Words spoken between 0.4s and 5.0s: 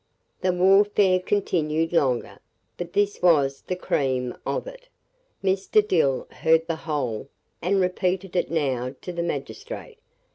'"The warfare continued longer, but this was the cream of it.